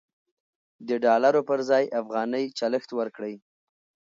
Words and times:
د 0.87 0.89
ډالرو 1.05 1.41
پر 1.49 1.59
ځای 1.69 1.85
افغانۍ 2.01 2.45
چلښت 2.59 2.89
ورکړئ. 2.99 3.35